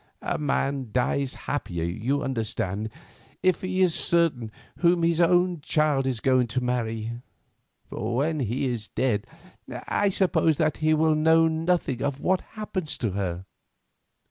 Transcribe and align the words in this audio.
A 0.23 0.39
man 0.39 0.89
dies 0.91 1.35
happier, 1.45 1.83
you 1.83 2.23
understand, 2.23 2.89
if 3.43 3.61
he 3.61 3.83
is 3.83 3.93
certain 3.93 4.51
whom 4.79 5.03
his 5.03 5.21
only 5.21 5.57
child 5.61 6.07
is 6.07 6.19
going 6.21 6.47
to 6.47 6.63
marry; 6.63 7.21
for 7.87 8.15
when 8.15 8.39
he 8.39 8.65
is 8.65 8.87
dead 8.87 9.27
I 9.69 10.09
suppose 10.09 10.57
that 10.57 10.77
he 10.77 10.95
will 10.95 11.13
know 11.13 11.47
nothing 11.47 12.01
of 12.01 12.19
what 12.19 12.41
happens 12.57 12.97
to 12.97 13.11
her. 13.11 13.45